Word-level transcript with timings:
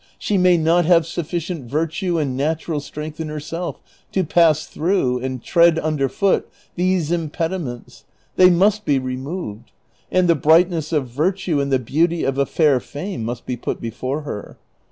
—she 0.17 0.35
may 0.35 0.57
not 0.57 0.83
have 0.83 1.05
sufficient 1.05 1.69
virtue 1.69 2.17
and 2.17 2.35
natural 2.35 2.79
strength 2.79 3.19
in 3.19 3.27
herself 3.27 3.79
to 4.11 4.23
pass 4.23 4.65
through 4.65 5.19
and 5.19 5.43
tread 5.43 5.77
under 5.77 6.09
foot 6.09 6.49
these 6.75 7.11
impediments; 7.11 8.03
they 8.35 8.49
must 8.49 8.83
be 8.83 8.97
removed, 8.97 9.71
and 10.11 10.27
the 10.27 10.33
brightness 10.33 10.91
of 10.91 11.07
virtue 11.07 11.61
and 11.61 11.71
the 11.71 11.77
beauty 11.77 12.23
of 12.23 12.39
a 12.39 12.47
fair 12.47 12.79
fame 12.79 13.23
must 13.23 13.45
be 13.45 13.55
put 13.55 13.79
before 13.79 14.21
her. 14.21 14.57